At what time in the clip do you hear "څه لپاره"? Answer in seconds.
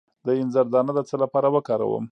1.09-1.47